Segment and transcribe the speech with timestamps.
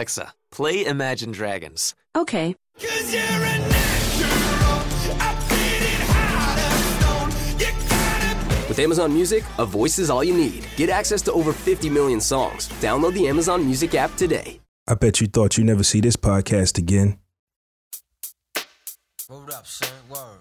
[0.00, 1.94] Alexa, play Imagine Dragons.
[2.16, 2.56] Okay.
[8.66, 10.64] With Amazon Music, a voice is all you need.
[10.76, 12.68] Get access to over 50 million songs.
[12.80, 14.58] Download the Amazon Music app today.
[14.88, 17.18] I bet you thought you'd never see this podcast again.
[19.30, 19.88] up, son?
[20.08, 20.40] Word.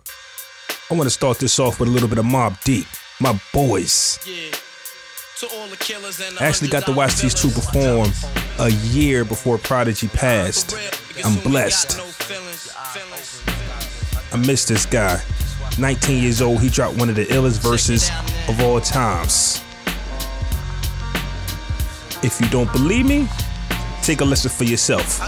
[0.90, 2.88] I want to start this off with a little bit of Mobb Deep,
[3.20, 4.20] my boys.
[6.42, 8.12] I actually got to watch these two perform
[8.60, 10.76] a year before Prodigy passed.
[11.24, 11.98] I'm blessed.
[14.34, 15.22] I miss this guy.
[15.78, 18.10] 19 years old, he dropped one of the illest verses
[18.50, 19.64] of all times.
[22.22, 23.30] If you don't believe me,
[24.02, 25.22] take a listen for yourself.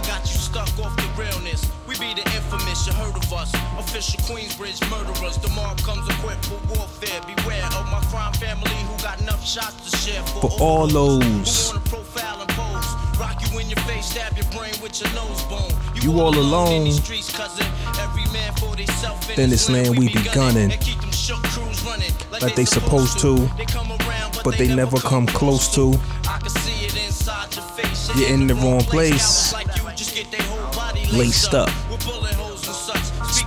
[2.02, 2.14] I got you stuck off the realness.
[2.14, 3.54] We be the infamous, you heard of us.
[3.78, 5.38] Official Queensbridge murderers.
[5.38, 7.22] The mob comes equipped for warfare.
[7.28, 12.42] Beware of my crime family who got enough shots to share For all those profile
[12.42, 13.20] and pose.
[13.20, 15.72] Rock you in your face, stab your brain with your nose bone.
[16.02, 16.84] You all in alone.
[16.86, 17.66] these streets, cousin.
[18.00, 20.72] Every man for theyself in In this land we be gunning.
[20.72, 24.74] And keep them shook crews running like they supposed to, They come around, but they
[24.74, 25.94] never come close to.
[26.28, 28.10] I can see it inside your face.
[28.16, 29.54] You're in the wrong place.
[29.54, 31.70] Like you just get their whole body Laced up.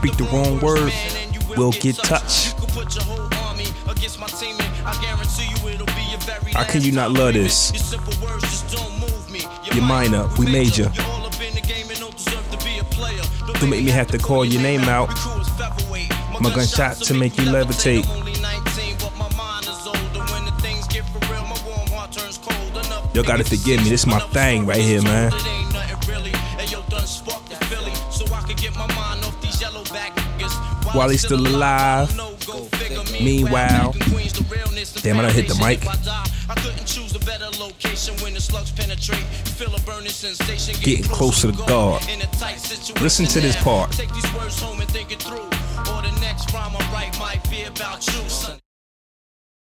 [0.04, 0.92] Speak the wrong word,
[1.56, 2.60] we'll get touched.
[2.60, 2.66] You
[6.02, 7.72] you How can you not love this?
[8.20, 8.64] Words
[9.30, 9.40] we.
[9.64, 9.82] You're
[12.80, 13.22] a player.
[13.46, 15.08] Don't Don't make me have to call your name out.
[16.38, 18.04] My gunshot to make you levitate.
[18.04, 20.20] I'm only 19, but my mind is older.
[20.34, 22.72] When the things get for real, my warm heart turns cold.
[22.72, 25.32] Enough Y'all gotta forgive me, this is my thing right here, man.
[30.94, 32.08] While he's still alive.
[33.20, 33.94] Meanwhile-
[35.02, 35.80] Damn, I done hit the mic.
[40.82, 42.02] Getting closer to God.
[43.00, 43.90] Listen to this part.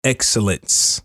[0.03, 1.01] Excellence.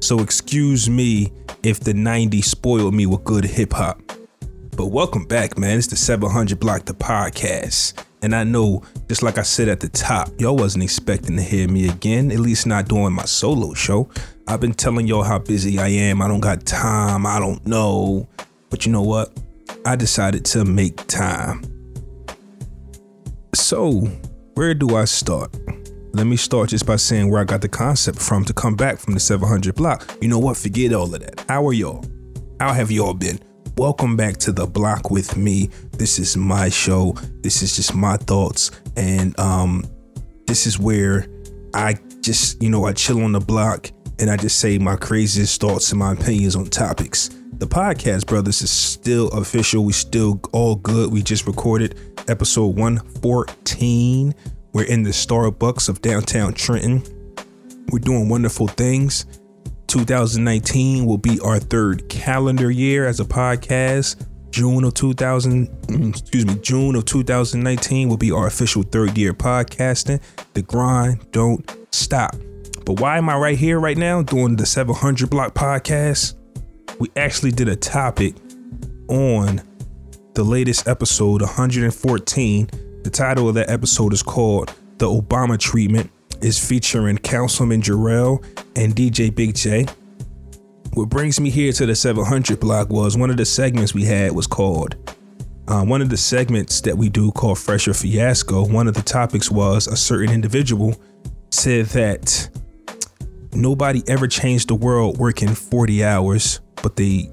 [0.00, 4.00] So excuse me if the 90s spoiled me with good hip hop.
[4.76, 5.78] But welcome back, man.
[5.78, 7.94] It's the 700 Block the podcast.
[8.22, 11.68] And I know, just like I said at the top, y'all wasn't expecting to hear
[11.68, 14.08] me again, at least not doing my solo show.
[14.46, 16.22] I've been telling y'all how busy I am.
[16.22, 17.26] I don't got time.
[17.26, 18.28] I don't know.
[18.70, 19.36] But you know what?
[19.84, 21.62] I decided to make time.
[23.54, 24.02] So,
[24.54, 25.54] where do I start?
[26.14, 28.98] Let me start just by saying where I got the concept from to come back
[28.98, 30.16] from the 700 block.
[30.20, 30.56] You know what?
[30.56, 31.44] Forget all of that.
[31.48, 32.04] How are y'all?
[32.60, 33.40] How have y'all been?
[33.78, 35.70] Welcome back to the block with me.
[35.92, 37.12] This is my show.
[37.40, 38.70] This is just my thoughts.
[38.96, 39.84] And um,
[40.46, 41.26] this is where
[41.72, 45.58] I just, you know, I chill on the block and I just say my craziest
[45.58, 47.30] thoughts and my opinions on topics.
[47.54, 49.84] The podcast, brothers, is still official.
[49.84, 51.10] We still all good.
[51.10, 54.34] We just recorded episode 114.
[54.74, 57.02] We're in the Starbucks of downtown Trenton.
[57.90, 59.24] We're doing wonderful things.
[59.92, 64.26] 2019 will be our third calendar year as a podcast.
[64.50, 69.34] June of 2000, mm, excuse me, June of 2019 will be our official third year
[69.34, 70.18] podcasting.
[70.54, 72.34] The grind don't stop.
[72.86, 76.36] But why am I right here right now doing the 700 block podcast?
[76.98, 78.34] We actually did a topic
[79.08, 79.60] on
[80.32, 82.66] the latest episode 114.
[83.04, 86.10] The title of that episode is called The Obama Treatment
[86.42, 88.44] is featuring Councilman Jarrell
[88.76, 89.86] and DJ Big J.
[90.94, 94.32] What brings me here to the 700 block was one of the segments we had
[94.32, 94.96] was called
[95.68, 98.66] uh, one of the segments that we do called Fresher Fiasco.
[98.66, 100.94] One of the topics was a certain individual
[101.50, 102.50] said that
[103.52, 107.30] nobody ever changed the world working 40 hours, but they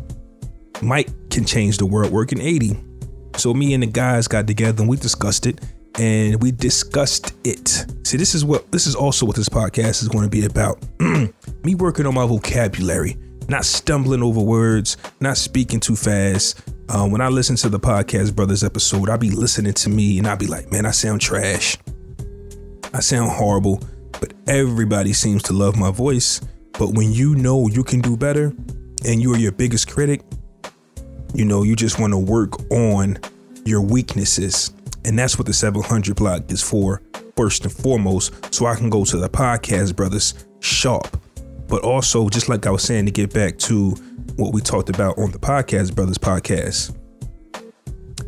[0.82, 2.78] might can change the world working 80.
[3.36, 5.60] So me and the guys got together and we discussed it
[5.98, 7.86] and we discussed it.
[8.04, 10.84] See, this is what this is also what this podcast is going to be about.
[11.64, 16.62] me working on my vocabulary, not stumbling over words, not speaking too fast.
[16.90, 20.28] Uh, when I listen to the podcast brothers episode, I'll be listening to me and
[20.28, 21.78] I'll be like, man, I sound trash.
[22.94, 23.82] I sound horrible,
[24.20, 26.42] but everybody seems to love my voice.
[26.80, 28.54] But when you know you can do better
[29.06, 30.22] and you are your biggest critic,
[31.34, 33.20] you know, you just want to work on
[33.66, 34.72] your weaknesses.
[35.10, 37.02] And that's what the 700 block is for,
[37.36, 41.20] first and foremost, so I can go to the podcast brothers sharp.
[41.68, 43.96] But also, just like I was saying, to get back to
[44.36, 46.96] what we talked about on the podcast brothers podcast,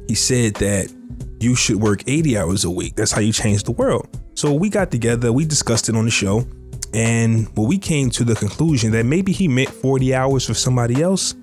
[0.08, 0.92] he said that
[1.40, 2.96] you should work 80 hours a week.
[2.96, 4.08] That's how you change the world.
[4.34, 6.48] So we got together, we discussed it on the show,
[6.96, 11.04] and well, we came to the conclusion that maybe he meant 40 hours for somebody
[11.04, 11.36] else,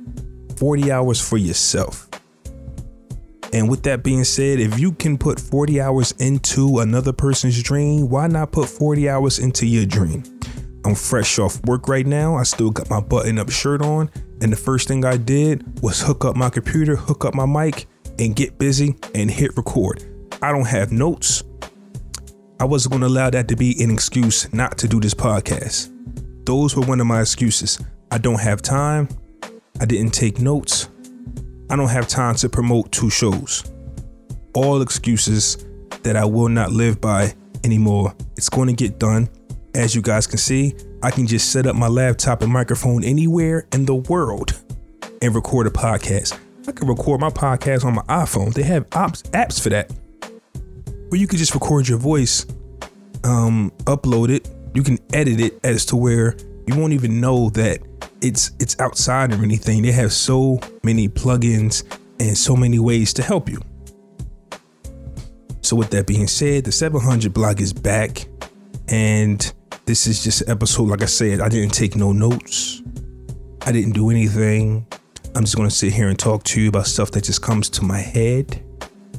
[0.56, 2.07] 40 hours for yourself.
[3.52, 8.08] And with that being said, if you can put 40 hours into another person's dream,
[8.08, 10.22] why not put 40 hours into your dream?
[10.84, 12.36] I'm fresh off work right now.
[12.36, 14.10] I still got my button up shirt on.
[14.40, 17.86] And the first thing I did was hook up my computer, hook up my mic,
[18.18, 20.04] and get busy and hit record.
[20.42, 21.42] I don't have notes.
[22.60, 25.92] I wasn't going to allow that to be an excuse not to do this podcast.
[26.44, 27.78] Those were one of my excuses.
[28.10, 29.08] I don't have time.
[29.80, 30.88] I didn't take notes.
[31.70, 33.70] I don't have time to promote two shows.
[34.55, 35.65] All excuses
[36.03, 38.15] that I will not live by anymore.
[38.37, 39.29] It's going to get done.
[39.75, 43.67] As you guys can see, I can just set up my laptop and microphone anywhere
[43.73, 44.59] in the world
[45.20, 46.38] and record a podcast.
[46.67, 48.55] I can record my podcast on my iPhone.
[48.55, 49.93] They have apps, for that.
[51.09, 52.47] Where you can just record your voice,
[53.25, 54.49] um, upload it.
[54.75, 56.35] You can edit it as to where
[56.67, 57.81] you won't even know that
[58.20, 59.82] it's it's outside or anything.
[59.82, 61.85] They have so many plugins
[62.20, 63.61] and so many ways to help you.
[65.62, 68.26] So with that being said, the 700 block is back
[68.88, 69.53] and
[69.85, 72.82] this is just an episode like I said, I didn't take no notes.
[73.62, 74.87] I didn't do anything.
[75.35, 77.69] I'm just going to sit here and talk to you about stuff that just comes
[77.70, 78.62] to my head.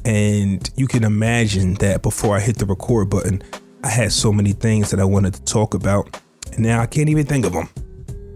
[0.04, 3.42] And you can imagine that before I hit the record button,
[3.84, 6.20] I had so many things that I wanted to talk about.
[6.52, 7.68] And now I can't even think of them.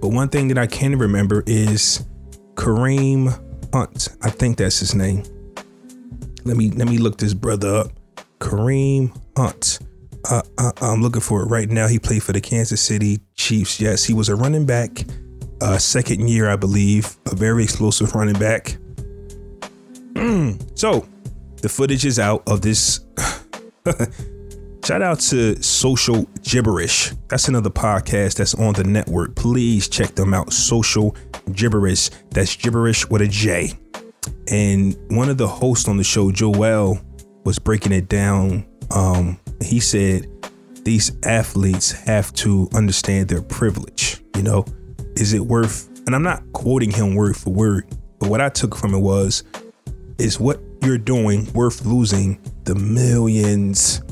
[0.00, 2.04] But one thing that I can remember is
[2.54, 3.38] Kareem
[3.72, 4.08] Hunt.
[4.22, 5.22] I think that's his name.
[6.44, 7.92] Let me let me look this brother up.
[8.38, 9.78] Kareem Hunt.
[10.28, 11.86] Uh, uh, I'm looking for it right now.
[11.86, 13.80] He played for the Kansas City Chiefs.
[13.80, 15.04] Yes, he was a running back,
[15.60, 18.76] uh, second year, I believe, a very explosive running back.
[20.74, 21.06] so,
[21.60, 23.00] the footage is out of this
[24.84, 27.14] Shout out to Social Gibberish.
[27.28, 29.34] That's another podcast that's on the network.
[29.34, 30.52] Please check them out.
[30.52, 31.16] Social
[31.52, 32.10] Gibberish.
[32.32, 33.72] That's gibberish with a J.
[34.48, 37.00] And one of the hosts on the show, Joel,
[37.44, 38.66] was breaking it down.
[38.90, 40.26] Um, he said
[40.84, 44.22] these athletes have to understand their privilege.
[44.36, 44.66] You know,
[45.16, 45.88] is it worth?
[46.06, 47.86] And I'm not quoting him word for word,
[48.18, 49.44] but what I took from it was,
[50.18, 54.02] is what you're doing worth losing the millions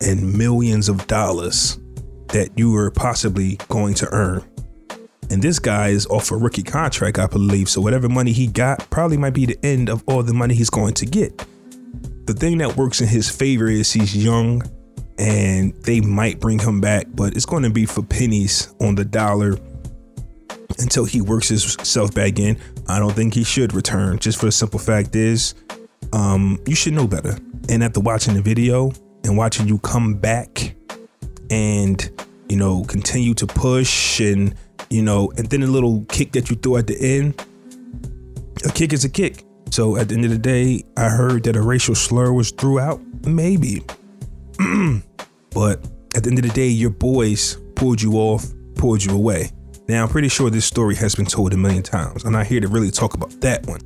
[0.00, 1.78] and millions of dollars
[2.28, 4.42] that you are possibly going to earn.
[5.30, 7.68] And this guy is off a rookie contract, I believe.
[7.68, 10.70] So whatever money he got probably might be the end of all the money he's
[10.70, 11.36] going to get.
[12.26, 14.62] The thing that works in his favor is he's young
[15.18, 19.04] and they might bring him back, but it's going to be for pennies on the
[19.04, 19.56] dollar
[20.78, 22.58] until he works himself back in.
[22.88, 24.18] I don't think he should return.
[24.18, 25.54] Just for the simple fact is,
[26.12, 27.36] um, you should know better.
[27.68, 28.92] And after watching the video,
[29.24, 30.74] and watching you come back
[31.50, 32.10] and
[32.48, 34.54] you know continue to push and
[34.88, 37.34] you know and then a little kick that you throw at the end
[38.64, 39.44] a kick is a kick.
[39.70, 43.00] So at the end of the day i heard that a racial slur was throughout
[43.24, 43.82] maybe.
[45.52, 45.84] But
[46.14, 48.46] at the end of the day your boys pulled you off
[48.76, 49.50] pulled you away.
[49.88, 52.60] Now i'm pretty sure this story has been told a million times i'm not here
[52.60, 53.80] to really talk about that one.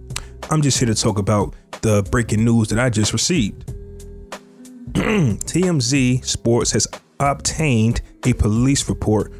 [0.50, 3.73] I'm just here to talk about the breaking news that i just received
[4.92, 6.86] TMZ Sports has
[7.20, 9.32] obtained a police report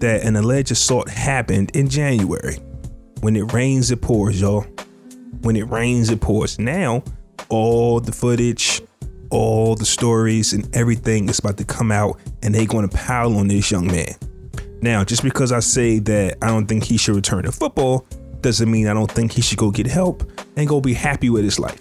[0.00, 2.56] that an alleged assault happened in January.
[3.20, 4.66] When it rains, it pours, y'all.
[5.42, 6.58] When it rains, it pours.
[6.58, 7.04] Now,
[7.48, 8.82] all the footage,
[9.30, 13.36] all the stories, and everything is about to come out, and they're going to pile
[13.36, 14.14] on this young man.
[14.82, 18.06] Now, just because I say that I don't think he should return to football
[18.40, 21.44] doesn't mean I don't think he should go get help and go be happy with
[21.44, 21.80] his life.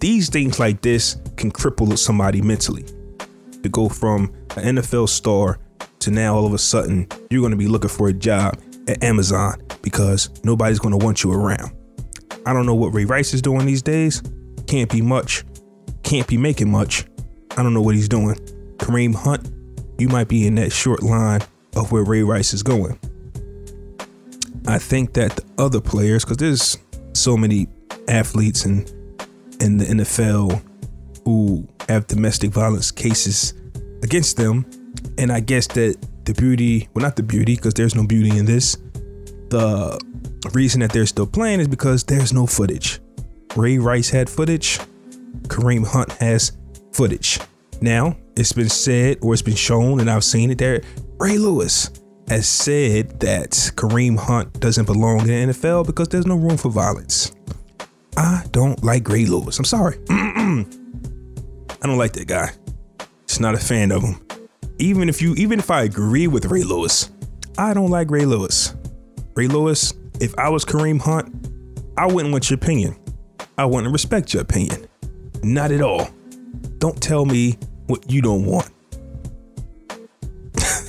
[0.00, 2.84] These things like this can cripple somebody mentally.
[3.62, 5.58] To go from an NFL star
[6.00, 8.58] to now all of a sudden you're going to be looking for a job
[8.88, 11.72] at Amazon because nobody's going to want you around.
[12.44, 14.22] I don't know what Ray Rice is doing these days.
[14.66, 15.44] Can't be much.
[16.02, 17.04] Can't be making much.
[17.52, 18.34] I don't know what he's doing.
[18.78, 19.48] Kareem Hunt,
[19.98, 21.40] you might be in that short line
[21.76, 22.98] of where Ray Rice is going.
[24.66, 26.78] I think that the other players, because there's
[27.12, 27.68] so many
[28.08, 28.88] athletes and
[29.60, 30.60] in the NFL
[31.24, 33.54] who have domestic violence cases
[34.02, 34.66] against them.
[35.18, 38.44] And I guess that the beauty, well, not the beauty, because there's no beauty in
[38.44, 38.76] this.
[39.48, 39.98] The
[40.52, 43.00] reason that they're still playing is because there's no footage.
[43.56, 44.78] Ray Rice had footage,
[45.42, 46.52] Kareem Hunt has
[46.92, 47.38] footage.
[47.80, 50.80] Now, it's been said or it's been shown, and I've seen it there.
[51.18, 51.90] Ray Lewis
[52.28, 56.70] has said that Kareem Hunt doesn't belong in the NFL because there's no room for
[56.70, 57.32] violence.
[58.16, 59.58] I don't like Ray Lewis.
[59.58, 59.98] I'm sorry.
[60.10, 60.64] I
[61.82, 62.50] don't like that guy.
[63.26, 64.20] Just not a fan of him.
[64.78, 67.10] Even if you, even if I agree with Ray Lewis,
[67.58, 68.74] I don't like Ray Lewis.
[69.34, 71.34] Ray Lewis, if I was Kareem Hunt,
[71.96, 72.96] I wouldn't want your opinion.
[73.56, 74.86] I wouldn't respect your opinion.
[75.42, 76.08] Not at all.
[76.78, 78.70] Don't tell me what you don't want.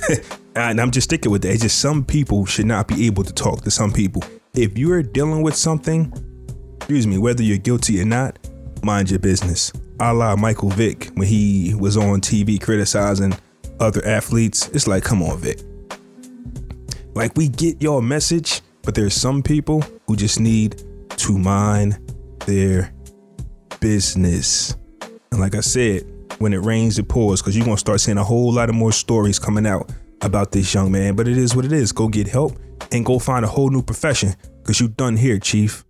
[0.56, 1.52] and I'm just sticking with that.
[1.52, 4.22] It's just some people should not be able to talk to some people.
[4.54, 6.12] If you are dealing with something,
[6.84, 8.38] excuse me, whether you're guilty or not,
[8.82, 9.72] mind your business.
[10.00, 13.34] A la Michael Vick when he was on TV criticizing
[13.80, 14.68] other athletes.
[14.68, 15.62] It's like, come on, Vick.
[17.14, 20.82] Like, we get your message, but there's some people who just need
[21.16, 21.98] to mind
[22.44, 22.92] their
[23.80, 24.76] business.
[25.32, 26.04] And like I said,
[26.38, 28.74] when it rains, it pours, because you're going to start seeing a whole lot of
[28.74, 31.16] more stories coming out about this young man.
[31.16, 31.92] But it is what it is.
[31.92, 32.58] Go get help
[32.92, 35.82] and go find a whole new profession, because you done here, Chief.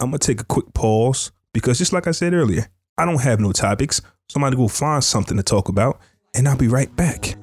[0.00, 3.40] I'm to take a quick pause, because just like I said earlier, I don't have
[3.40, 4.00] no topics.
[4.28, 6.00] So I'm to go find something to talk about,
[6.34, 7.36] and I'll be right back.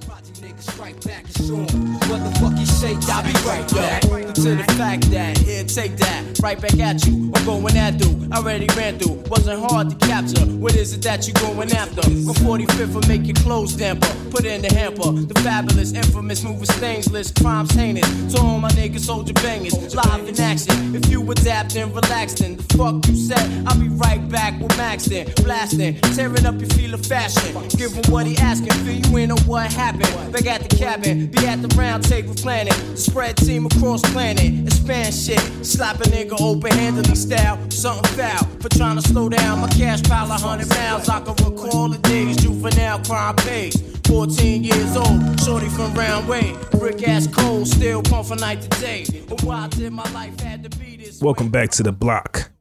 [0.61, 2.93] What the fuck you say?
[3.11, 4.01] I'll be right back.
[4.01, 7.31] To the fact that here, take that right back at you.
[7.35, 8.31] I'm going at dude.
[8.31, 9.23] Already ran through.
[9.29, 10.45] Wasn't hard to capture.
[10.45, 12.01] What is it that you going after?
[12.03, 14.07] From 45th will make your clothes damper.
[14.29, 15.11] Put it in the hamper.
[15.11, 18.33] The fabulous, infamous, move moving stainless, crimes heinous.
[18.33, 20.95] To all my niggas, soldier bangers, live in action.
[20.95, 23.67] If you adapt and relax, then the fuck you said.
[23.67, 27.67] I'll be right back with Max then, blasting, tearing up your feel of fashion.
[27.69, 30.31] Give him what he asking, Feel you in on what happened.
[30.31, 32.73] Back at the cabin, be at the round table planning.
[32.97, 35.39] Spread team across planet, expand shit.
[35.65, 38.45] Slap a nigga open handedly style, something foul.
[38.59, 41.07] For trying to slow down my cash pile a hundred miles.
[41.07, 43.75] I can recall the days juvenile crime pays.
[44.07, 46.53] 14 years old, shorty from round way.
[46.71, 49.05] Brick ass cold, still pump from night to day.
[49.29, 52.51] But why did my life had to be this Welcome back to the block.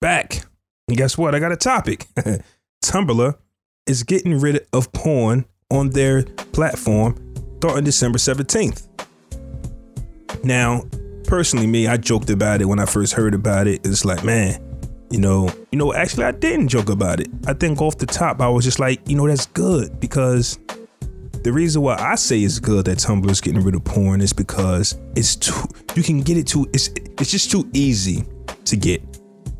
[0.00, 0.44] Back.
[0.86, 1.34] And guess what?
[1.34, 2.06] I got a topic.
[2.84, 3.34] Tumblr
[3.86, 7.29] is getting rid of porn on their platform
[7.60, 8.86] starting December 17th.
[10.42, 10.82] Now,
[11.24, 13.84] personally, me, I joked about it when I first heard about it.
[13.84, 14.58] It's like, man,
[15.10, 17.28] you know, you know, actually I didn't joke about it.
[17.46, 20.58] I think off the top, I was just like, you know, that's good because
[21.42, 24.32] the reason why I say it's good that Tumblr is getting rid of porn is
[24.32, 25.62] because it's too
[25.94, 28.24] you can get it too it's it's just too easy
[28.64, 29.02] to get.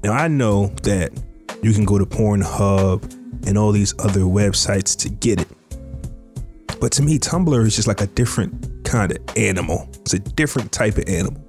[0.03, 1.13] Now I know that
[1.63, 5.49] you can go to Pornhub and all these other websites to get it.
[6.81, 9.89] But to me, Tumblr is just like a different kind of animal.
[10.01, 11.43] It's a different type of animal.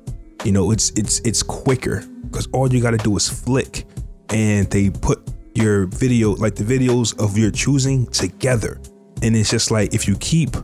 [0.43, 3.85] You know, it's it's it's quicker because all you got to do is flick,
[4.29, 5.21] and they put
[5.53, 8.79] your video, like the videos of your choosing, together.
[9.21, 10.55] And it's just like if you keep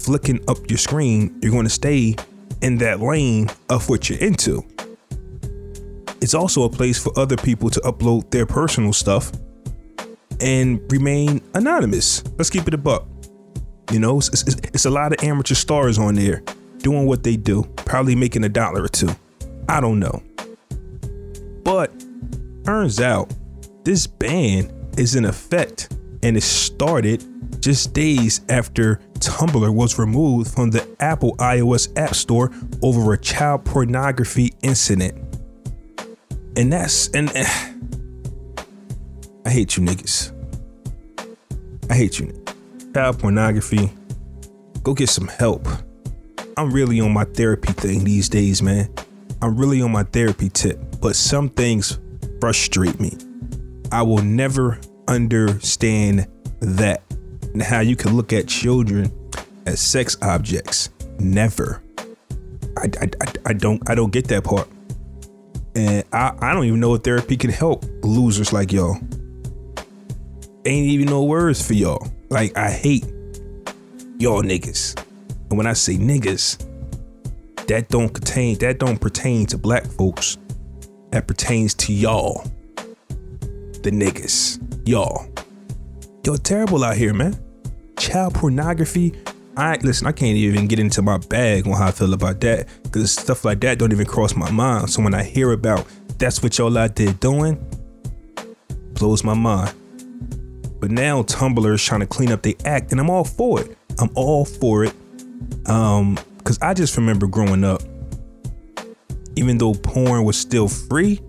[0.00, 2.16] flicking up your screen, you're going to stay
[2.62, 4.64] in that lane of what you're into.
[6.20, 9.32] It's also a place for other people to upload their personal stuff
[10.40, 12.24] and remain anonymous.
[12.36, 13.06] Let's keep it a buck.
[13.90, 16.42] You know, it's, it's, it's a lot of amateur stars on there
[16.78, 19.10] doing what they do, probably making a dollar or two.
[19.68, 20.22] I don't know.
[21.64, 21.92] But
[22.64, 23.32] turns out
[23.84, 27.24] this ban is in effect and it started
[27.60, 32.50] just days after Tumblr was removed from the Apple iOS App Store
[32.82, 35.14] over a child pornography incident.
[36.56, 37.44] And that's and eh,
[39.44, 40.32] I hate you niggas.
[41.90, 42.39] I hate you.
[43.00, 43.90] Child pornography.
[44.82, 45.66] Go get some help.
[46.58, 48.92] I'm really on my therapy thing these days, man.
[49.40, 51.98] I'm really on my therapy tip, but some things
[52.42, 53.16] frustrate me.
[53.90, 54.78] I will never
[55.08, 56.28] understand
[56.60, 57.02] that
[57.54, 59.10] and how you can look at children
[59.64, 60.90] as sex objects.
[61.18, 61.82] Never.
[62.76, 64.68] I, I, I, I don't I don't get that part.
[65.74, 68.98] And I, I don't even know if therapy can help losers like y'all.
[70.66, 72.06] Ain't even no words for y'all.
[72.30, 73.04] Like I hate
[74.18, 74.96] y'all niggas.
[75.48, 76.64] And when I say niggas,
[77.66, 80.38] that don't contain that don't pertain to black folks.
[81.10, 82.44] That pertains to y'all.
[82.76, 84.60] The niggas.
[84.88, 85.28] Y'all.
[86.24, 87.36] Y'all terrible out here, man.
[87.98, 89.12] Child pornography.
[89.56, 92.68] I listen, I can't even get into my bag on how I feel about that.
[92.92, 94.88] Cause stuff like that don't even cross my mind.
[94.88, 95.84] So when I hear about
[96.18, 97.58] that's what y'all out there doing,
[98.94, 99.74] blows my mind.
[100.80, 103.76] But now Tumblr is trying to clean up their act, and I'm all for it.
[103.98, 104.94] I'm all for it.
[105.66, 107.82] Um, because I just remember growing up,
[109.36, 111.20] even though porn was still free,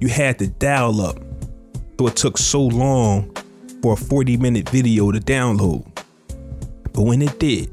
[0.00, 1.18] you had to dial up.
[1.98, 3.34] So it took so long
[3.80, 5.86] for a 40 minute video to download.
[6.92, 7.70] But when it did,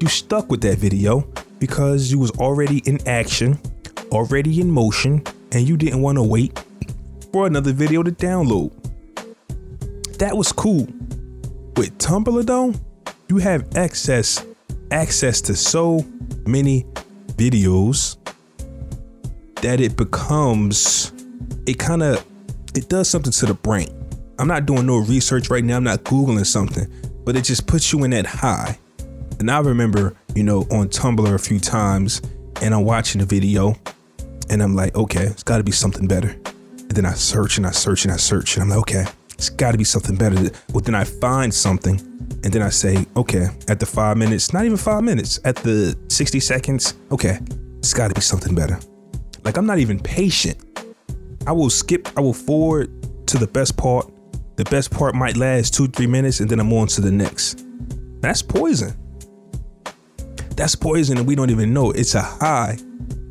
[0.00, 1.20] you stuck with that video
[1.58, 3.60] because you was already in action,
[4.10, 6.64] already in motion, and you didn't want to wait
[7.32, 8.79] for another video to download.
[10.20, 10.86] That was cool.
[11.76, 12.74] With Tumblr though,
[13.30, 14.44] you have access
[14.90, 16.04] access to so
[16.44, 16.84] many
[17.36, 18.18] videos
[19.62, 21.14] that it becomes
[21.66, 22.22] it kind of
[22.74, 23.88] it does something to the brain.
[24.38, 25.78] I'm not doing no research right now.
[25.78, 26.86] I'm not Googling something,
[27.24, 28.78] but it just puts you in that high.
[29.38, 32.20] And I remember, you know, on Tumblr a few times,
[32.60, 33.74] and I'm watching a video,
[34.50, 36.28] and I'm like, okay, it's got to be something better.
[36.28, 39.06] And then I search and I search and I search, and I'm like, okay,
[39.40, 40.36] it's got to be something better.
[40.70, 41.98] Well, then I find something,
[42.44, 45.96] and then I say, okay, at the five minutes, not even five minutes, at the
[46.08, 47.38] 60 seconds, okay,
[47.78, 48.78] it's got to be something better.
[49.42, 50.58] Like I'm not even patient.
[51.46, 52.90] I will skip, I will forward
[53.28, 54.12] to the best part.
[54.56, 57.64] The best part might last two, three minutes, and then I'm on to the next.
[58.20, 58.92] That's poison.
[60.54, 61.92] That's poison, and we don't even know.
[61.92, 62.76] It's a high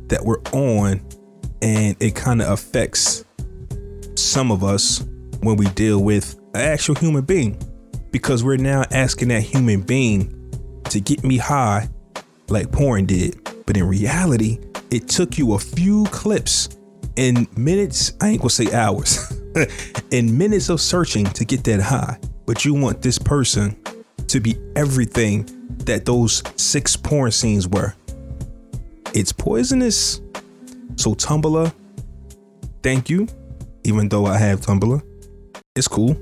[0.08, 1.06] that we're on,
[1.62, 3.24] and it kind of affects
[4.16, 5.04] some of us
[5.40, 7.58] when we deal with an actual human being
[8.10, 10.36] because we're now asking that human being
[10.84, 11.88] to get me high
[12.48, 13.38] like porn did.
[13.66, 14.58] But in reality,
[14.90, 16.68] it took you a few clips
[17.16, 19.32] in minutes, I ain't gonna say hours,
[20.10, 22.18] in minutes of searching to get that high.
[22.46, 23.76] But you want this person
[24.28, 25.48] to be everything
[25.84, 27.94] that those six porn scenes were.
[29.14, 30.20] It's poisonous.
[30.96, 31.72] So, Tumblr,
[32.82, 33.28] thank you.
[33.84, 35.02] Even though I have Tumblr,
[35.76, 36.16] it's cool.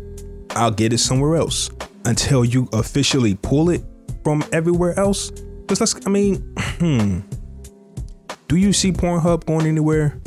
[0.51, 1.71] I'll get it somewhere else
[2.05, 3.83] until you officially pull it
[4.23, 5.31] from everywhere else.
[5.31, 6.37] Because let's, I mean,
[6.79, 7.21] hmm.
[8.49, 10.19] Do you see Pornhub going anywhere?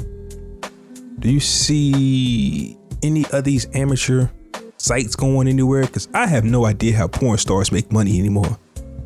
[1.19, 4.29] Do you see any of these amateur
[4.77, 5.85] sites going anywhere?
[5.85, 8.57] Because I have no idea how porn stars make money anymore.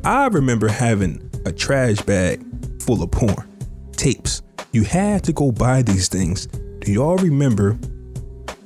[0.04, 2.42] I remember having a trash bag
[2.82, 3.48] full of porn
[3.92, 4.42] tapes.
[4.72, 6.46] You had to go buy these things.
[6.80, 7.78] Do y'all remember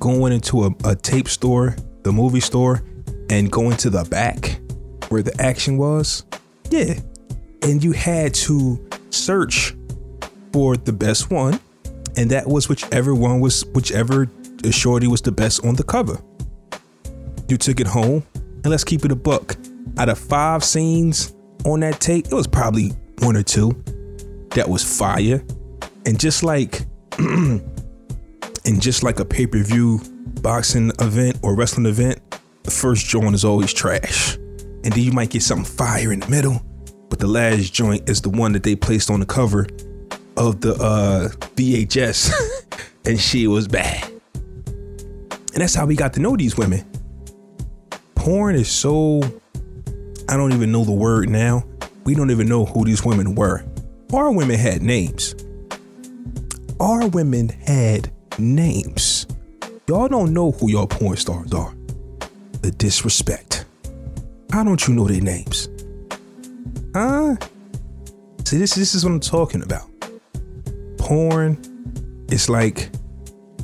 [0.01, 2.83] going into a, a tape store, the movie store,
[3.31, 4.61] and going to the back
[5.11, 6.25] where the action was?
[6.71, 6.95] Yeah.
[7.63, 9.77] And you had to search
[10.53, 11.61] for the best one,
[12.17, 14.29] and that was whichever one was whichever
[14.71, 16.21] shorty was the best on the cover.
[17.49, 19.57] You took it home, and let's keep it a buck.
[19.99, 21.35] Out of five scenes
[21.65, 23.71] on that tape, it was probably one or two
[24.51, 25.45] that was fire.
[26.07, 26.87] And just like
[28.71, 30.01] and just like a pay-per-view
[30.43, 32.21] boxing event or wrestling event,
[32.63, 34.37] the first joint is always trash.
[34.37, 36.63] And then you might get something fire in the middle,
[37.09, 39.67] but the last joint is the one that they placed on the cover
[40.37, 42.33] of the uh, VHS,
[43.07, 44.09] and she was bad.
[44.45, 46.89] And that's how we got to know these women.
[48.15, 49.21] Porn is so,
[50.29, 51.65] I don't even know the word now.
[52.05, 53.65] We don't even know who these women were.
[54.13, 55.35] Our women had names.
[56.79, 59.27] Our women had names.
[59.87, 61.75] Y'all don't know who your porn stars are.
[62.63, 63.65] The disrespect.
[64.53, 65.69] How don't you know their names?
[66.95, 67.37] Huh?
[68.45, 69.91] See, this, this is what I'm talking about
[71.11, 71.59] porn,
[72.29, 72.89] it's like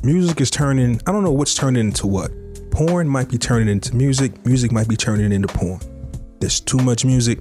[0.03, 2.29] music is turning, I don't know what's turning into what.
[2.71, 5.79] Porn might be turning into music, music might be turning into porn.
[6.41, 7.39] There's too much music,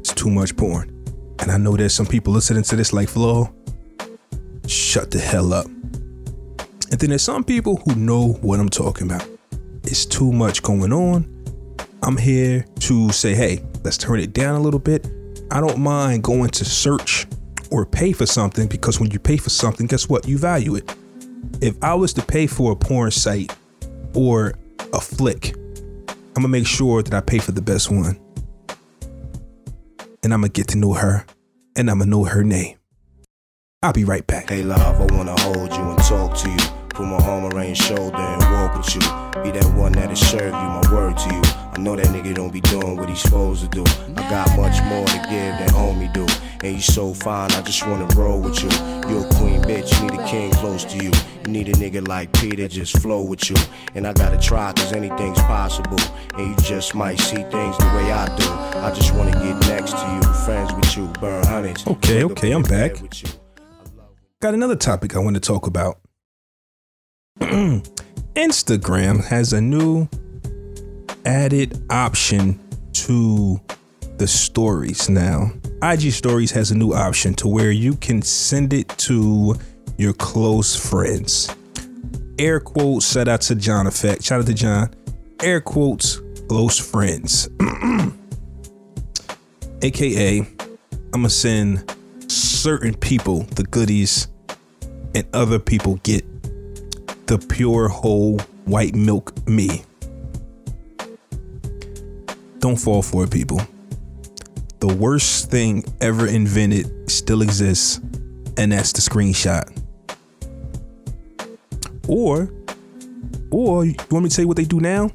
[0.00, 0.94] it's too much porn.
[1.38, 3.50] And I know there's some people listening to this like Flaw.
[4.66, 5.66] Shut the hell up.
[6.90, 9.26] And then there's some people who know what I'm talking about.
[9.84, 11.34] It's too much going on.
[12.02, 15.06] I'm here to say, hey, let's turn it down a little bit.
[15.50, 17.26] I don't mind going to search
[17.70, 20.26] or pay for something because when you pay for something, guess what?
[20.26, 20.94] You value it.
[21.60, 23.54] If I was to pay for a porn site
[24.14, 24.54] or
[24.92, 25.54] a flick,
[26.08, 28.18] I'm gonna make sure that I pay for the best one.
[30.22, 31.24] And I'm gonna get to know her
[31.76, 32.76] and I'm gonna know her name.
[33.82, 34.50] I'll be right back.
[34.50, 36.77] Hey, love, I wanna hold you and talk to you.
[36.98, 39.00] Put my arm around your shoulder and walk with you.
[39.44, 41.42] Be that one that'll serve you, my word to you.
[41.44, 43.84] I know that nigga don't be doing what he's supposed to do.
[44.16, 46.26] I got much more to give than homie do.
[46.66, 48.68] And you so fine, I just wanna roll with you.
[49.08, 51.12] You a queen bitch, you need a king close to you.
[51.46, 53.54] You need a nigga like Peter, just flow with you.
[53.94, 56.00] And I gotta try, cause anything's possible.
[56.36, 58.78] And you just might see things the way I do.
[58.80, 61.86] I just wanna get next to you, friends with you, burn hundreds.
[61.86, 62.96] Okay, okay, I'm back.
[64.40, 66.00] Got another topic I want to talk about.
[68.34, 70.08] Instagram has a new
[71.24, 72.58] added option
[72.92, 73.60] to
[74.16, 75.52] the stories now.
[75.82, 79.54] IG Stories has a new option to where you can send it to
[79.96, 81.54] your close friends.
[82.38, 84.24] Air quotes, shout out to John Effect.
[84.24, 84.90] Shout out to John.
[85.42, 87.48] Air quotes, close friends.
[89.82, 91.94] AKA, I'm gonna send
[92.26, 94.28] certain people the goodies,
[95.14, 96.24] and other people get
[97.28, 99.84] the pure whole white milk me.
[102.58, 103.60] Don't fall for it, people
[104.80, 107.98] the worst thing ever invented still exists,
[108.56, 109.66] and that's the screenshot.
[112.06, 112.50] Or
[113.50, 115.10] Or you want me to tell you what they do now?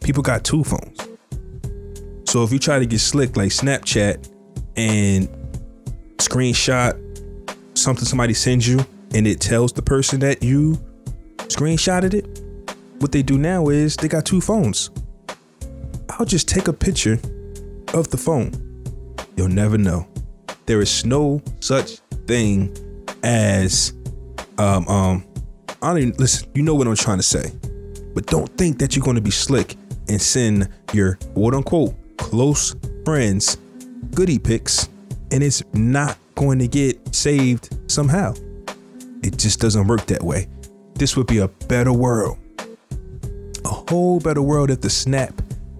[0.00, 0.98] People got two phones.
[2.24, 4.30] So if you try to get slick like Snapchat
[4.76, 5.28] and
[6.18, 7.04] screenshot
[7.76, 10.78] something somebody sends you and it tells the person that you
[11.58, 12.42] screenshotted it,
[13.00, 14.90] what they do now is they got two phones.
[16.10, 17.14] I'll just take a picture
[17.94, 18.52] of the phone.
[19.36, 20.06] You'll never know.
[20.66, 22.76] There is no such thing
[23.24, 23.92] as
[24.58, 25.24] um um
[25.82, 27.52] I don't even listen, you know what I'm trying to say.
[28.14, 29.74] But don't think that you're gonna be slick
[30.08, 33.56] and send your quote unquote close friends
[34.14, 34.88] goodie pics
[35.32, 38.34] and it's not going to get saved somehow.
[39.22, 40.46] It just doesn't work that way.
[40.98, 42.38] This would be a better world.
[43.64, 45.32] A whole better world if the snap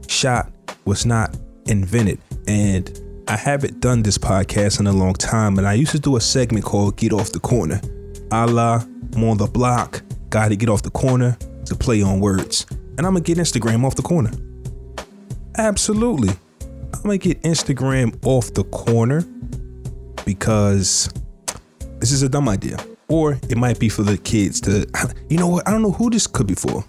[0.07, 0.52] shot
[0.85, 2.20] was not invented.
[2.46, 2.88] And
[3.26, 6.20] I haven't done this podcast in a long time, and I used to do a
[6.20, 7.81] segment called Get Off the Corner.
[8.31, 12.64] A la, I'm on the block, gotta get off the corner to play on words.
[12.96, 14.31] And I'm gonna get Instagram off the corner.
[15.57, 16.33] Absolutely.
[16.94, 19.22] I'm gonna get Instagram off the corner
[20.24, 21.12] because
[21.98, 22.78] this is a dumb idea.
[23.09, 24.87] Or it might be for the kids to,
[25.29, 25.66] you know what?
[25.66, 26.85] I don't know who this could be for.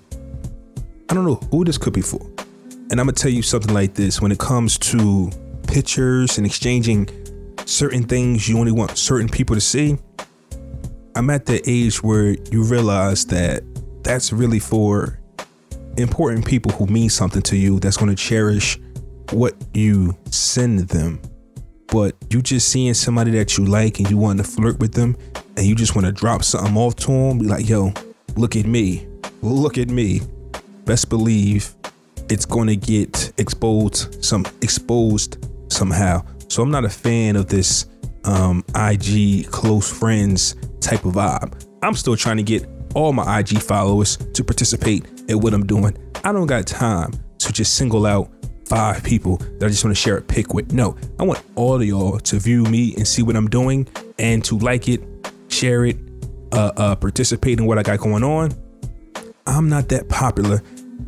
[1.09, 2.21] I don't know who this could be for.
[2.91, 5.31] And I'm gonna tell you something like this when it comes to
[5.67, 7.09] pictures and exchanging
[7.65, 9.97] certain things you only want certain people to see.
[11.15, 13.63] I'm at the age where you realize that
[14.03, 15.19] that's really for
[15.97, 18.79] important people who mean something to you that's going to cherish
[19.31, 21.21] what you send them
[21.91, 25.15] but you just seeing somebody that you like and you want to flirt with them
[25.59, 27.93] and you just want to drop something off to them, be like, yo,
[28.37, 29.05] look at me,
[29.41, 30.21] look at me.
[30.85, 31.75] Best believe
[32.29, 36.23] it's going to get exposed some exposed somehow.
[36.47, 37.87] So I'm not a fan of this
[38.23, 41.65] um, IG close friends type of vibe.
[41.83, 45.95] I'm still trying to get all my IG followers to participate in what I'm doing.
[46.23, 48.31] I don't got time to just single out
[48.65, 50.71] five people that I just want to share a pic with.
[50.71, 53.87] No, I want all of y'all to view me and see what I'm doing
[54.19, 55.01] and to like it,
[55.49, 55.97] share it,
[56.51, 58.51] uh, uh, participate in what I got going on.
[59.45, 60.61] I'm not that popular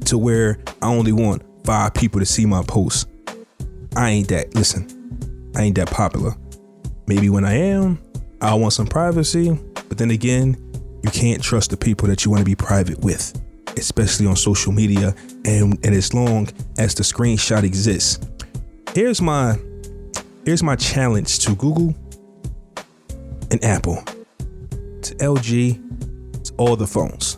[0.06, 3.06] to where I only want five people to see my posts.
[3.95, 6.36] I ain't that, listen, I ain't that popular.
[7.08, 7.99] Maybe when I am,
[8.41, 10.58] I want some privacy, but then again,
[11.04, 13.39] you can't trust the people that you want to be private with
[13.77, 18.19] especially on social media and, and as long as the screenshot exists.
[18.93, 19.58] Here's my
[20.45, 21.95] here's my challenge to Google
[23.51, 24.04] and Apple,
[25.03, 27.37] to LG, to all the phones.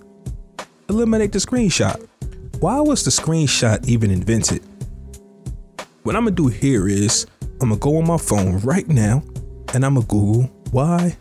[0.89, 2.07] Eliminate the screenshot.
[2.59, 4.63] Why was the screenshot even invented?
[6.03, 7.25] What I'm gonna do here is
[7.61, 9.23] I'm gonna go on my phone right now
[9.73, 11.15] and I'm gonna Google why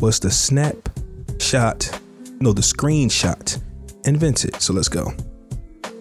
[0.00, 2.00] was the snapshot,
[2.40, 3.60] no, the screenshot
[4.04, 4.60] invented.
[4.60, 5.12] So let's go.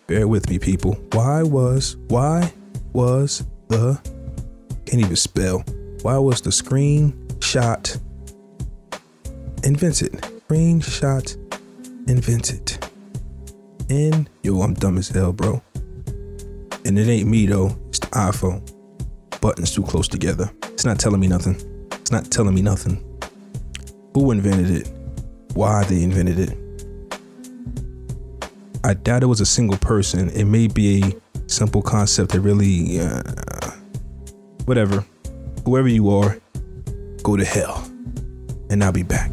[0.07, 0.93] Bear with me, people.
[1.13, 2.53] Why was, why
[2.93, 3.99] was the,
[4.86, 5.63] can't even spell,
[6.01, 7.99] why was the screenshot
[9.63, 10.13] invented?
[10.48, 11.36] Screenshot
[12.10, 12.78] invented.
[13.89, 15.62] And yo, I'm dumb as hell, bro.
[16.86, 18.62] And it ain't me though, it's the iPhone.
[19.41, 20.50] Buttons too close together.
[20.63, 21.56] It's not telling me nothing.
[21.91, 23.04] It's not telling me nothing.
[24.13, 24.89] Who invented it?
[25.54, 26.58] Why they invented it?
[28.84, 30.30] I doubt it was a single person.
[30.30, 33.22] It may be a simple concept that really, uh,
[34.65, 35.06] whatever.
[35.65, 36.39] Whoever you are,
[37.22, 37.86] go to hell.
[38.69, 39.32] And I'll be back.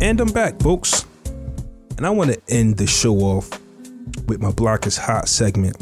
[0.00, 1.04] And I'm back, folks.
[1.96, 3.50] And I want to end the show off
[4.26, 5.76] with my block is hot segment.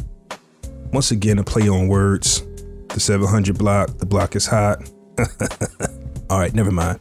[0.92, 2.42] Once again, a play on words.
[2.88, 4.90] The 700 block, the block is hot.
[6.31, 6.99] All right, never mind.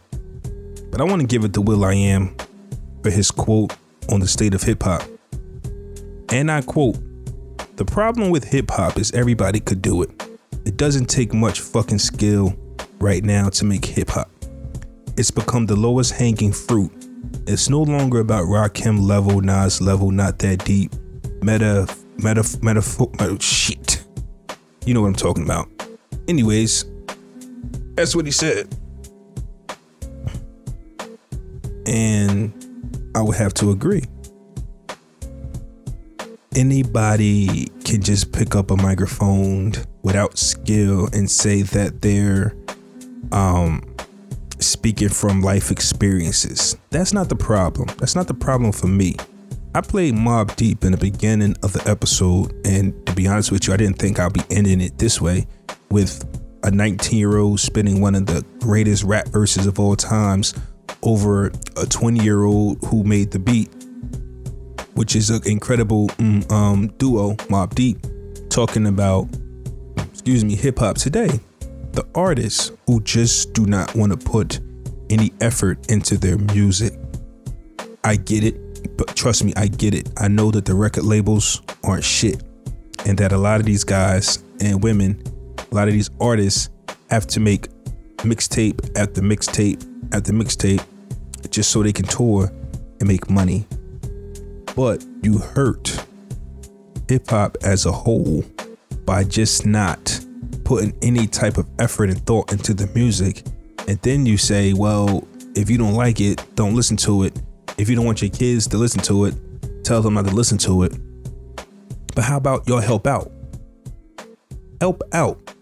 [0.95, 2.33] But I want to give it to will.i.am
[3.03, 3.75] for his quote
[4.09, 5.03] on the state of hip hop.
[6.29, 6.95] And I quote
[7.75, 10.09] The problem with hip hop is everybody could do it.
[10.63, 12.55] It doesn't take much fucking skill
[12.99, 14.31] right now to make hip hop.
[15.17, 16.93] It's become the lowest hanging fruit.
[17.45, 20.93] It's no longer about Rakim level, Nas level, not that deep
[21.41, 22.81] meta meta
[23.19, 24.01] oh, shit.
[24.85, 25.67] You know what I'm talking about.
[26.29, 26.85] Anyways,
[27.95, 28.73] that's what he said.
[31.85, 32.53] And
[33.15, 34.03] I would have to agree.
[36.55, 42.55] Anybody can just pick up a microphone without skill and say that they're
[43.31, 43.83] um
[44.59, 46.77] speaking from life experiences.
[46.89, 47.89] That's not the problem.
[47.97, 49.15] That's not the problem for me.
[49.73, 53.67] I played Mobb Deep in the beginning of the episode, and to be honest with
[53.67, 55.47] you, I didn't think I'd be ending it this way
[55.91, 56.23] with
[56.63, 60.53] a 19 year old spinning one of the greatest rap verses of all times
[61.05, 63.69] over a 20 year old who made the beat,
[64.95, 67.97] which is an incredible mm, um, duo, Mobb Deep,
[68.49, 69.27] talking about,
[70.11, 71.39] excuse me, hip hop today.
[71.91, 74.59] The artists who just do not want to put
[75.09, 76.93] any effort into their music.
[78.03, 80.09] I get it, but trust me, I get it.
[80.17, 82.43] I know that the record labels aren't shit,
[83.05, 85.21] and that a lot of these guys and women,
[85.71, 86.69] a lot of these artists
[87.09, 87.69] have to make
[88.17, 90.83] mixtape after mixtape after mixtape
[91.51, 92.51] just so they can tour
[92.99, 93.67] and make money.
[94.75, 96.05] But you hurt
[97.07, 98.43] hip hop as a whole
[99.05, 100.19] by just not
[100.63, 103.43] putting any type of effort and thought into the music
[103.87, 107.39] and then you say, well, if you don't like it, don't listen to it.
[107.77, 109.35] If you don't want your kids to listen to it,
[109.83, 110.93] tell them not to listen to it.
[112.15, 113.31] But how about y'all help out?
[114.81, 115.53] Help out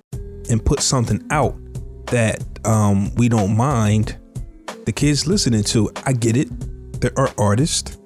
[0.50, 1.56] and put something out
[2.08, 4.17] that um, we don't mind
[4.86, 5.91] the kids listening to.
[6.06, 6.50] I get it.
[7.02, 7.98] There are artists.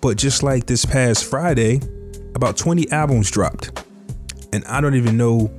[0.00, 1.80] But just like this past Friday,
[2.34, 3.84] about 20 albums dropped.
[4.52, 5.50] And I don't even know,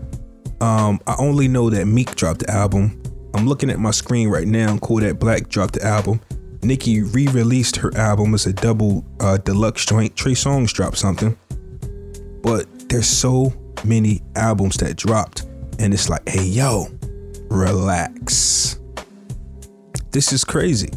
[0.62, 3.02] um, I only know that Meek dropped the album.
[3.34, 4.78] I'm looking at my screen right now.
[4.78, 6.22] Kodak Black dropped the album.
[6.62, 10.16] Nicki re-released her album as a double uh, deluxe joint.
[10.16, 11.38] Trey Songz dropped something.
[12.42, 15.44] But there's so many albums that dropped,
[15.80, 16.88] and it's like, hey yo,
[17.50, 18.80] relax.
[20.13, 20.91] This is crazy.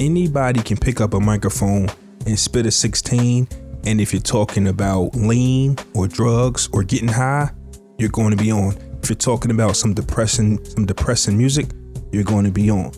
[0.00, 1.90] Anybody can pick up a microphone
[2.24, 3.46] and spit a 16,
[3.84, 7.50] and if you're talking about lean or drugs or getting high,
[7.98, 8.74] you're going to be on.
[9.02, 11.66] If you're talking about some depressing, some depressing music,
[12.10, 12.90] you're going to be on.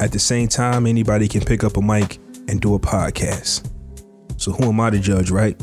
[0.00, 2.16] At the same time, anybody can pick up a mic
[2.48, 3.70] and do a podcast.
[4.38, 5.62] So who am I to judge, right?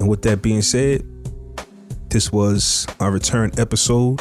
[0.00, 1.06] And with that being said,
[2.08, 4.18] this was our return episode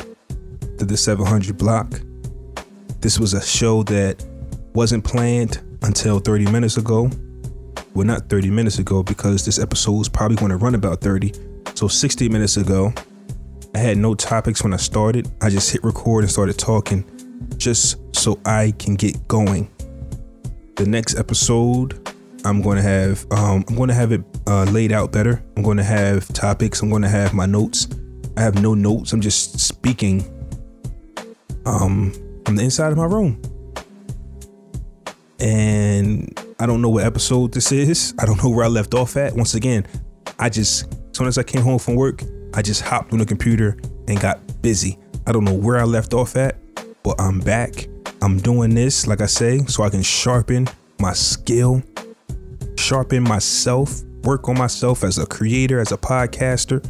[0.78, 2.00] to the 700 block.
[3.04, 4.24] This was a show that
[4.74, 7.10] wasn't planned until 30 minutes ago.
[7.94, 11.34] Well, not 30 minutes ago because this episode is probably going to run about 30.
[11.76, 12.94] So 60 minutes ago,
[13.76, 15.30] I had no topics when I started.
[15.42, 17.04] I just hit record and started talking
[17.58, 19.70] just so I can get going.
[20.78, 22.10] The next episode,
[22.46, 25.44] I'm going to have um, I'm going to have it uh, laid out better.
[25.58, 26.82] I'm going to have topics.
[26.82, 27.90] I'm going to have my notes.
[28.38, 29.12] I have no notes.
[29.12, 30.24] I'm just speaking
[31.66, 32.14] um,
[32.46, 33.42] from the inside of my room.
[35.40, 38.14] And I don't know what episode this is.
[38.20, 39.36] I don't know where I left off at.
[39.36, 39.86] Once again,
[40.40, 42.24] I just as soon as I came home from work,
[42.56, 43.78] I just hopped on the computer
[44.08, 44.98] and got busy.
[45.28, 46.58] I don't know where I left off at,
[47.04, 47.88] but I'm back.
[48.22, 50.68] I'm doing this, like I say, so I can sharpen
[51.00, 51.84] my skill,
[52.78, 56.84] sharpen myself, work on myself as a creator, as a podcaster.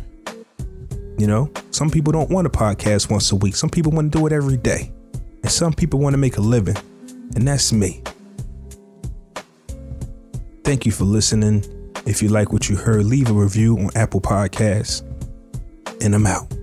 [1.20, 3.56] You know, some people don't want a podcast once a week.
[3.56, 4.92] Some people want to do it every day.
[5.43, 6.77] And some people want to make a living.
[7.36, 8.01] And that's me.
[10.63, 11.63] Thank you for listening.
[12.06, 15.03] If you like what you heard, leave a review on Apple Podcasts
[16.01, 16.62] and I'm out.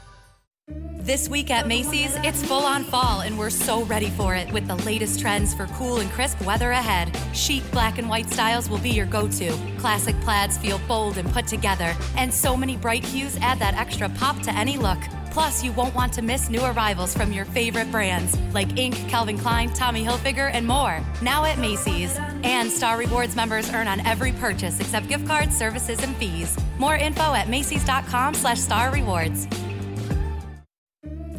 [1.03, 4.67] this week at Macy's, it's full on fall, and we're so ready for it with
[4.67, 7.15] the latest trends for cool and crisp weather ahead.
[7.33, 9.51] Chic black and white styles will be your go to.
[9.77, 14.09] Classic plaids feel bold and put together, and so many bright hues add that extra
[14.09, 14.99] pop to any look.
[15.31, 19.37] Plus, you won't want to miss new arrivals from your favorite brands like Inc., Calvin
[19.37, 21.01] Klein, Tommy Hilfiger, and more.
[21.21, 22.17] Now at Macy's.
[22.43, 26.57] And Star Rewards members earn on every purchase except gift cards, services, and fees.
[26.77, 29.47] More info at Macy's.com slash Star Rewards.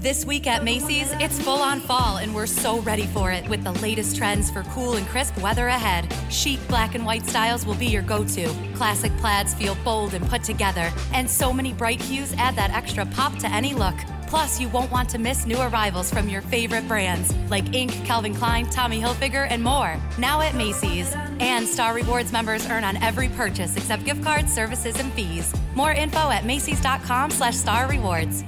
[0.03, 3.62] This week at Macy's, it's full on fall, and we're so ready for it with
[3.62, 6.12] the latest trends for cool and crisp weather ahead.
[6.29, 8.53] Chic black and white styles will be your go to.
[8.75, 13.07] Classic plaids feel bold and put together, and so many bright hues add that extra
[13.07, 13.95] pop to any look.
[14.27, 18.35] Plus, you won't want to miss new arrivals from your favorite brands like Inc., Calvin
[18.35, 19.97] Klein, Tommy Hilfiger, and more.
[20.19, 21.15] Now at Macy's.
[21.38, 25.55] And Star Rewards members earn on every purchase except gift cards, services, and fees.
[25.77, 28.43] More info at Macy's.com slash Star Rewards.